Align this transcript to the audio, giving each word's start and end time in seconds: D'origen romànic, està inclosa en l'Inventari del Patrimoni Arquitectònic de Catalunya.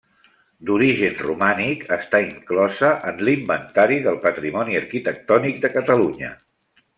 D'origen 0.67 1.19
romànic, 1.25 1.83
està 1.97 2.21
inclosa 2.23 2.89
en 3.11 3.21
l'Inventari 3.29 4.01
del 4.09 4.19
Patrimoni 4.27 4.81
Arquitectònic 4.81 5.61
de 5.67 5.73
Catalunya. 5.77 6.35